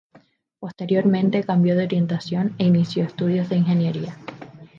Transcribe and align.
Posteriormente 0.59 1.43
cambió 1.43 1.75
de 1.75 1.83
orientación 1.83 2.55
e 2.57 2.65
inició 2.65 3.03
estudios 3.03 3.49
de 3.49 3.57
ingeniería. 3.57 4.17